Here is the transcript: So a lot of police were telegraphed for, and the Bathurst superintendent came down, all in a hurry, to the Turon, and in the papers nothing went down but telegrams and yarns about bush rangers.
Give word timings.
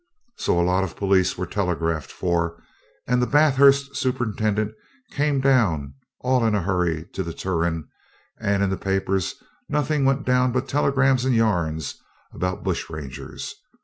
So 0.35 0.59
a 0.59 0.65
lot 0.65 0.83
of 0.83 0.95
police 0.95 1.37
were 1.37 1.45
telegraphed 1.45 2.11
for, 2.11 2.59
and 3.05 3.21
the 3.21 3.27
Bathurst 3.27 3.95
superintendent 3.95 4.71
came 5.11 5.39
down, 5.41 5.93
all 6.21 6.43
in 6.43 6.55
a 6.55 6.63
hurry, 6.63 7.05
to 7.13 7.21
the 7.21 7.33
Turon, 7.33 7.87
and 8.39 8.63
in 8.63 8.71
the 8.71 8.77
papers 8.77 9.35
nothing 9.69 10.03
went 10.03 10.25
down 10.25 10.53
but 10.53 10.67
telegrams 10.67 11.23
and 11.23 11.35
yarns 11.35 12.01
about 12.33 12.63
bush 12.63 12.89
rangers. 12.89 13.53